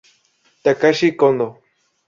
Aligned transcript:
Takashi 0.63 1.13
Kondō 1.19 1.47